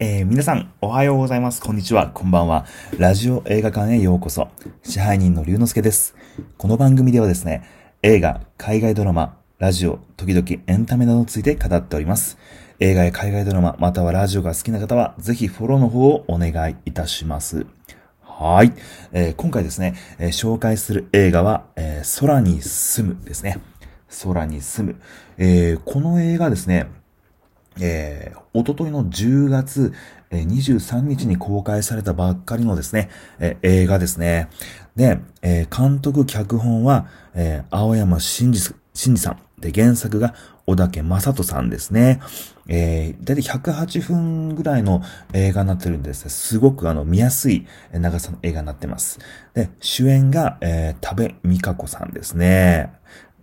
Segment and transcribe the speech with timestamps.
[0.00, 1.60] えー、皆さん、おはようございます。
[1.60, 2.10] こんにちは。
[2.10, 2.66] こんばんは。
[2.98, 4.46] ラジオ映画館へようこそ。
[4.84, 6.14] 支配人の龍之介です。
[6.56, 7.64] この番組ではですね、
[8.02, 12.38] 映画、海外ドラマ、ラジオ、時々エンタメなどについて語っております。
[12.78, 17.66] 映画や海外ドラマ、またはラジオが好きな方は、ぜひフォローの方をお願いいたします。
[18.22, 18.72] はい、
[19.10, 23.58] えー今回ですね、えー紹介する映画は、えー空に住むですね。
[24.22, 25.00] 空に住む。
[25.38, 26.86] えーこの映画ですね、
[27.80, 29.92] えー、おとといの10月、
[30.30, 34.48] えー23日に公開されたばっかりのですね、えー映画ですね。
[34.96, 38.74] で、えー監督、脚本は、えー青山真司
[39.16, 39.38] さん。
[39.60, 40.34] で、原作が
[40.66, 42.20] 小竹正人さんですね。
[42.68, 46.28] えー、だいたい108分ぐらいの映画になってるんです。
[46.28, 49.18] すごくあの、見やすい長さの映画になってます。
[49.54, 52.92] で、主演が、えー、多部未華子さんですね。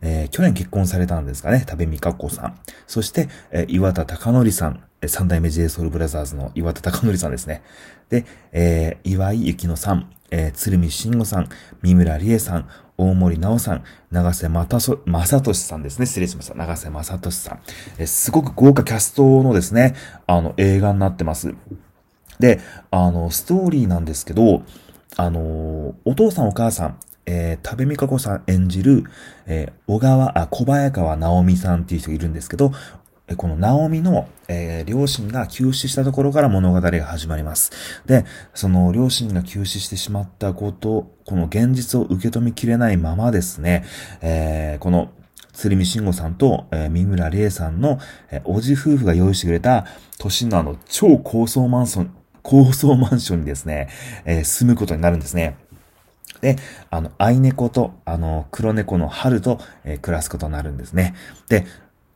[0.07, 2.59] えー去年結婚されたんですかね、多部未華子さん。
[2.87, 7.63] そして、えー岩田貴則さん、三代目 JSOULBROTHERS の岩田貴則さんですね。
[8.09, 11.49] で、えー岩井幸乃さん、えー鶴見慎吾さん、
[11.81, 16.05] 三村理恵さん、大森直さん、長瀬正そ正俊さんですね。
[16.05, 16.55] 失礼しました。
[16.55, 17.59] 長瀬正俊さん。
[17.97, 19.95] えすごく豪華キャストのですね、
[20.27, 21.53] あの、映画になってます。
[22.39, 22.59] で、
[22.91, 24.63] あの、ストーリーなんですけど、
[25.17, 29.03] あの、お父さんお母さん、えー、多部未華子さん演じる、
[29.47, 32.71] えー小川、あ、小早川直美さんっていう人がいるんですけど、
[33.27, 37.71] えこの直美の、えー両親が急死したところから物語が始まります。
[38.05, 43.83] で、その両親が急死してしまったこと、この現実を受け止めきれないままですね、
[44.21, 45.09] えーこの、
[45.53, 49.87] 鶴見慎吾さんと、えー三村理恵さんの、えーおじ夫婦が用意してくれた
[50.19, 52.11] 都心のあの超高層マンション、
[52.43, 53.89] 高層マンションにですね、
[54.25, 55.55] えー住むことになるんですね。
[56.41, 56.57] で、
[56.89, 61.15] あの、愛猫と、あの、黒猫の春と、えー暮らすことになるんですね。
[61.49, 61.65] で、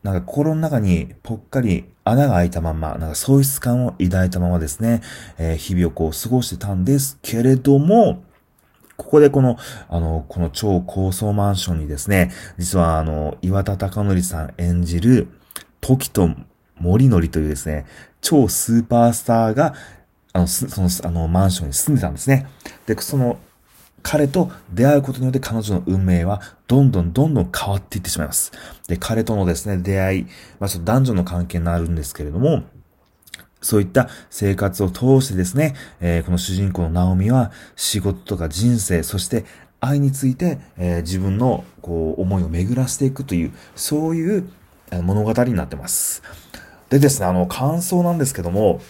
[0.02, 5.02] なんか心の中にぽっかり穴が開いたまま、なんか喪失感を抱いたままですね、
[5.38, 8.22] えー日々をこう過ごしてたんですけれども、
[8.96, 9.56] ここでこの、
[9.88, 15.28] あの、この超高層マンションにですね、実はあの、岩田貴則さん演じる、
[15.80, 16.28] 時と
[16.78, 17.86] 森則というですね、
[18.20, 19.74] 超スーパースターが、
[20.32, 22.46] あの、その、あの、マンションに住んでたんですね。
[22.86, 23.38] で、その、
[24.02, 28.52] 彼と出会うことによって彼女の運命はどんどんどんどん変わっていってしまいます。
[28.88, 30.26] で、彼とのですね、出会い、
[30.58, 32.64] まあ、ちょっと男女の関係になるんですけれども、
[33.60, 39.44] そういった生活を通してですね、えーこの主人公のナオミは仕事とか人生、そして
[39.80, 44.48] 愛について、えー自分のこう思いを巡らせていくという、そういう
[45.02, 46.22] 物語になってます。
[46.88, 48.80] でですね、あの、感想なんですけども、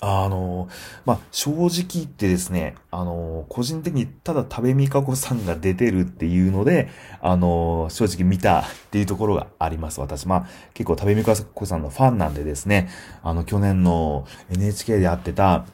[0.00, 0.68] あの、
[1.04, 6.88] まあ、正直言ってですね、あの、個人的にただ多部未華子さんが出てるっていうので、
[7.20, 10.28] あの、正直見たっていうところがあります、私。
[10.28, 12.88] まあ、結構多部未華子さんのファンなんでですね、
[13.22, 15.64] あの、去年の NHK でやってた、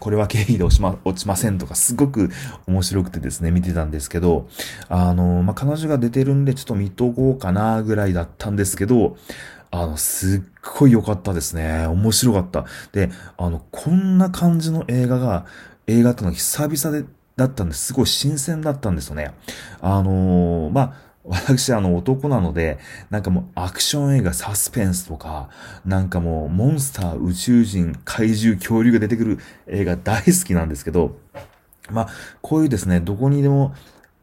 [0.00, 2.30] これは経費で落ちま、落ちませんとか、すごく
[2.66, 4.46] 面白くてですね、見てたんですけど、
[4.88, 9.16] あの、まあ、彼女が出てるんでちょっと見とこうかな、ぐらいだったんですけど、
[9.70, 10.42] あの、すっ
[10.78, 11.86] ごい良かったですね。
[11.86, 12.64] 面白かった。
[12.92, 15.46] で、あの、こんな感じの映画が、
[15.86, 17.06] 映画っての久々で、
[17.36, 19.32] だったんですごい新鮮だったんですよね。
[19.80, 22.78] あのーまあ、私、あの、男なので、
[23.10, 25.50] なんかもうアクション映画、サスペンスとか、
[25.84, 31.16] なんかもうモンスター、宇宙人、怪獣、恐竜が出てくる映画大好きなんですけど、
[31.90, 32.08] まあ、
[32.40, 33.74] こういうですね、どこにでも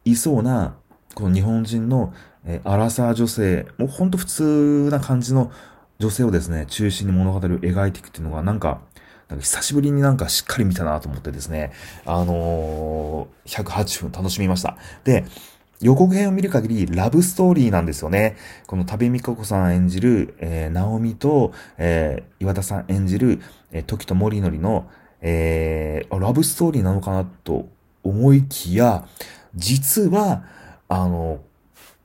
[0.04, 0.76] いそうな、
[1.16, 2.12] この日本人の、
[2.44, 5.50] えーアラサー女性、もうほんと普通な感じの
[5.98, 8.82] 女性をですね、中心に物語を描いていくっていうのが、なんか、
[9.28, 11.72] なんか久しぶりになんかしっかり見たなと思ってですね、
[12.04, 14.76] あのー、108分楽しみました。
[15.04, 15.24] で、
[15.80, 18.36] 予告編を見る限りラブストーリーなんですよね。
[18.66, 23.40] この多部未華子さん演じる、えー、ナオミと、えー、岩田さん演じる、
[23.72, 24.90] えー、時と森則の、
[25.22, 27.70] えー、ラブストーリーなのかなと
[28.02, 29.08] 思いきや、
[29.54, 30.44] 実は、
[30.88, 31.40] あの、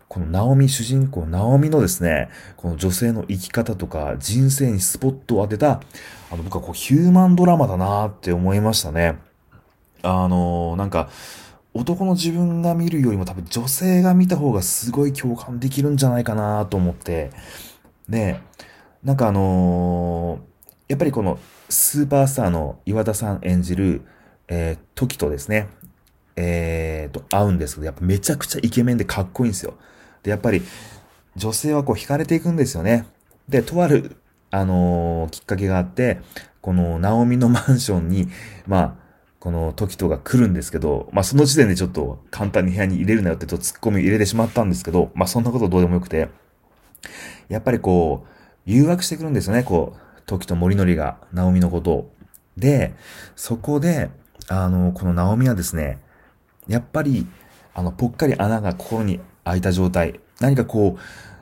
[0.07, 5.81] このナオミ、主人公ナオミのですね、この女性の生き方とか人生にスポットを当てた、
[6.31, 9.17] あの、僕はこうヒューマンドラマだなって思いましたね。
[10.03, 11.09] あの、なんか、
[11.73, 17.31] 男の自分が見るよりも多分女性が見た方がすごい共感できるんじゃないかなと思って。
[18.09, 18.41] で、
[19.03, 20.39] なんかあの
[20.87, 21.39] やっぱりこの
[21.69, 24.01] スーパースターの岩田さん演じる、
[24.49, 25.69] えー、時とですね、
[26.35, 29.75] えー、と会うんですけど、やっぱめちゃくちゃイケメンでかっこいいんですよ。
[30.23, 30.61] で、やっぱり
[31.35, 33.05] 女性はこう惹かれていくんですよね。
[33.47, 34.17] で、とある、
[34.49, 36.19] あのーきっかけがあって、
[36.61, 38.27] このナオミのマンションに、
[38.67, 38.95] まあ、
[39.39, 46.29] この時とが来るんですけど、まあその時点でちょっと簡単に部屋に入れるなよってと突っ込み入れてしまったんですけど、まあそんなことどうでもよくて、
[47.49, 48.29] やっぱりこう、
[48.65, 52.11] 誘惑してくるんですよね、こう、時と森則が、ナオミのことを。
[52.55, 52.93] で、
[53.35, 54.11] そこで、
[54.47, 55.99] あの、このナオミはですね、
[56.67, 57.27] やっぱり、
[57.73, 60.99] あの、ぽっかり穴が心に開いた状態、何かこう、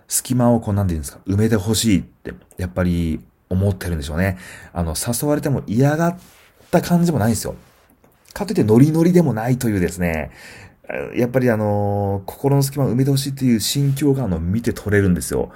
[0.07, 3.19] 隙間をこう、なんていうんですか、埋めてほしいって、やっぱり
[3.49, 4.37] 思ってるんでしょうね。
[4.73, 6.17] あの、誘われても嫌がっ
[6.71, 7.55] た感じもないんですよ。
[8.33, 10.31] かといってノリノリでもないというですね、
[11.15, 15.51] やっぱりあの、心の隙間を埋めてほしいっていう心境があの、見て取れるんですよ。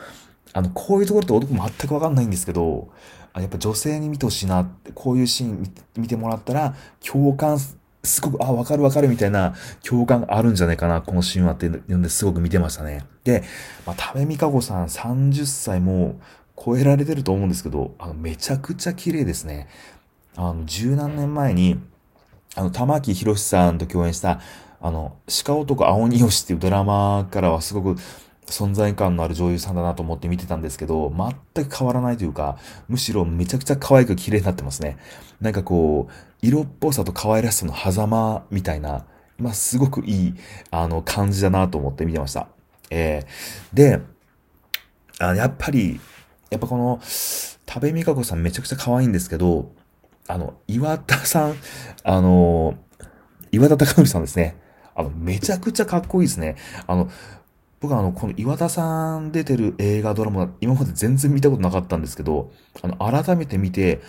[0.54, 2.90] あの、こういうところって男全くわかんないんですけど、
[3.36, 7.58] やっぱ女性に見てほしいなって、こういうシーン見てもらったら、共感、
[8.06, 13.06] すごく、あ、わかるわかるみたいな共感があるんじゃないかな、このシーンはっていうのですごく見てましたね。
[13.24, 13.44] で、
[13.86, 16.20] まあ、多部未華子さん30歳も
[16.58, 19.70] 超えられてると思うんですけど、あの、めちゃくちゃ綺麗ですね。
[20.36, 21.80] あの、十何年前に、
[22.56, 24.42] あの、玉木宏さんと共演した、
[24.82, 25.16] あの、
[25.46, 28.02] 鹿男青鬼吉っていうドラマからはすごく
[28.48, 31.14] 存在感のある女優さんだなと思って見てたんですけど、
[31.56, 32.58] 全く変わらないというか、
[32.88, 34.98] むしろめちゃくちゃ可愛く綺麗になってますね。
[35.42, 39.06] なんかこう、色っぽさと可愛らしさの狭間みたいな、
[39.38, 40.36] まあ、すごくいい、
[40.72, 42.48] あの、感じだなと思って見てました。
[42.90, 44.02] えー、で、
[45.20, 46.00] あやっぱり、
[46.50, 47.00] やっぱこの、
[47.66, 49.72] 多部未華子さんめちゃくちゃ可愛いんですけど、
[50.28, 51.56] あの、岩田さん、
[52.04, 52.76] あの、
[53.52, 54.58] 岩田隆則さんですね。
[54.96, 56.56] あの、めちゃくちゃかっこいいですね。
[56.88, 57.10] あの、
[57.84, 62.50] 僕はあの、この岩田さん出てる映画ドラマ、今まで全然見たことなかったんですけど、
[62.82, 64.00] あの、改めて見て、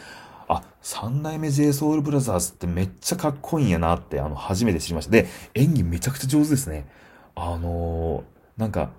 [0.47, 5.11] あ、三代目 JSOULBROTHERS ってめっちゃかっこいいんやなって、あの、初めて知りました。
[5.11, 6.87] で、演技めちゃくちゃ上手ですね。
[7.35, 8.91] あのー、なんか、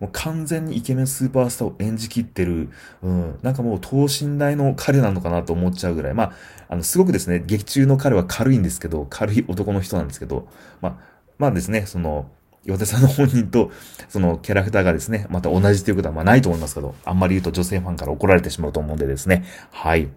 [0.00, 2.70] もう完全にイケメンスーパースターを演じきってる、
[3.02, 6.32] うん、なんかもう等身大の彼なのかなと思っちゃうぐらい、まあ、
[6.70, 10.48] あの、すごくですね、劇中の彼は軽いんですけど、軽い男の人なんですけど、
[10.80, 10.98] まあ、
[11.38, 12.26] まあですね、その、
[12.66, 13.70] 岩手さんの本人と、
[14.08, 19.44] そのキャラクターがですね、また同じということはまあないと思いますけど、あんまり言うと女性ファンから怒られてしまうと思うんでですね。
[19.70, 20.08] はい。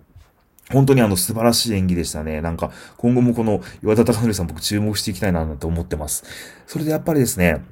[0.72, 2.42] 本当にあの素晴らしい演技でしたね。
[2.42, 6.24] なんか、今後もこの岩田隆則さん僕注目していきたいなと思ってます。
[6.66, 7.64] それでやっぱりですね、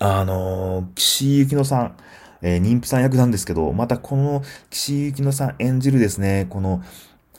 [0.00, 1.96] あのー、岸井ゆきのさん、
[2.42, 6.82] えー、妊婦さん役なんですけど、またこの岸井ゆきのさん演じるですね、この、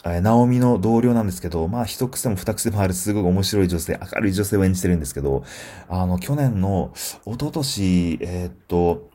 [0.06, 5.44] えー、ナオミの同僚なんですけど、まあ一癖も二癖もあるすごい面白い女性、明るい女性を演じてるんですけど、
[5.90, 9.10] あの、去年の、一昨年、えー、っと、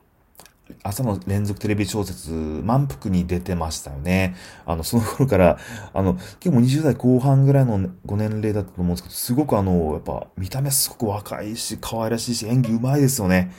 [0.83, 4.35] 朝の連続テレビ小説、満腹に出てましたよね。
[4.65, 5.57] あの、その頃から、
[5.93, 13.51] あの、結構20代後半ぐらいのご年齢だったと思うんですけど、すごくあの、やっぱ、見た目すごく若いし、可愛らしいし、演技上手いですよね。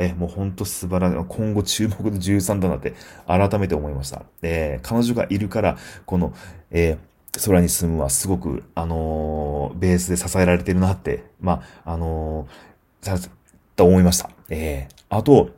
[0.00, 1.26] え、もうほんと素晴らしい。
[1.28, 2.94] 今後注目の13だなって、
[3.26, 4.22] 改めて思いました。
[4.42, 5.76] えー、彼女がいるから、
[6.06, 6.32] この、
[6.70, 13.28] えー、空に住むはすごく、あのー、ベースで支えられてるなって、まあ、あのー、さ、
[13.76, 14.30] と思いました。
[14.48, 15.50] えー、あと、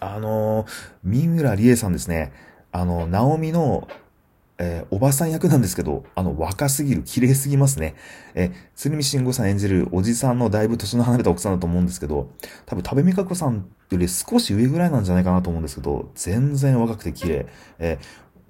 [0.00, 0.66] あの、
[1.02, 2.32] 三村理恵さんですね。
[2.70, 3.88] あの、ナオミの、
[4.58, 7.96] えー、おばさん役なんですけど、あの、若すぎる、綺麗すぎますね。
[8.34, 12.30] えー、鶴見慎吾さん演じるおじさんのだいぶ年の離れた奥さんだと思うんですけど、
[12.66, 17.46] 多分、多部未華子さんより少し上ぐらいなんじゃないかなと思うんですけど、全然若くて綺麗。
[17.78, 17.98] え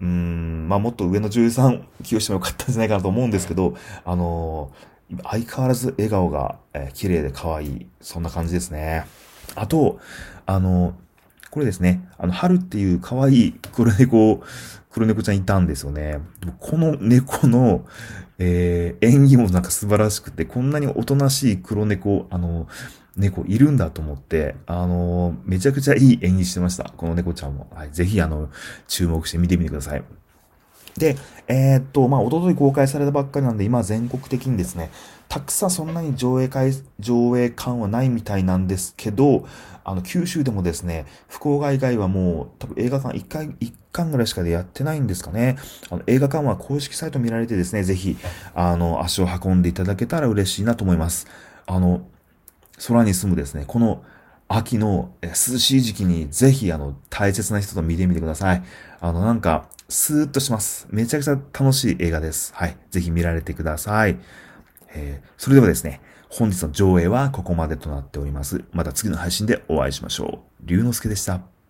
[0.01, 3.75] ー、うーん、まあ、もっと上の女優さん起用してもよかったんじゃないかなと思うんですけど、
[4.05, 9.07] あのー、相変わらず笑顔が、えー、綺麗で可愛い、そんな感じですね。
[9.55, 9.99] あと、
[10.45, 11.05] あのー
[11.55, 14.43] これですね、あの、春っていう可愛い黒猫、
[14.95, 16.21] 黒猫ちゃんいたんですよね。
[16.61, 17.85] この猫の、
[18.39, 22.69] えー、演技もなんか素晴らしくて、こんなにおとなしい黒猫、あの、
[23.17, 26.85] 猫いるんだと思って、あの、めちゃくちゃいい演技してました。
[26.97, 27.67] この猫ちゃんも。
[27.75, 28.51] はい、ぜひ、あの、
[28.87, 30.05] 注目して見てみてください。
[30.97, 31.17] で、
[31.49, 34.93] えー、っと、まあ、おととい公開されたばっかりなんで、今全国的にですね、
[35.35, 39.49] たくさんそんなに上映会、上映感はないみたいなんですけど、
[39.83, 45.57] あの、九州でもですね、福岡以外はもう、多分映画館1回、1巻ぐらいしかでやってないんですかね。
[45.91, 48.17] あの、映画館は公式サイト見られてですね、ぜひ、
[48.55, 51.27] あの、足を運んでいただけたら嬉しいなと思います。
[51.67, 52.07] あの、
[52.87, 54.05] 空に住むですね、この
[54.47, 58.63] 秋の涼しい時期にぜひ、あの、大切な人と見てみてください。
[59.01, 60.87] あの、なんか、スーッとします。
[60.91, 62.53] めちゃくちゃ楽しい映画です。
[62.55, 62.77] はい。
[62.93, 64.17] ぜひ見られてください。
[64.95, 68.65] えー、それではですね、本日の上映はここまでとなっております。
[68.73, 70.67] また次の配信でお会いしましょう。
[70.67, 71.54] 龍之介でした。